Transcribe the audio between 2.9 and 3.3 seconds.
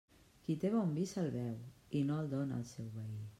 veí.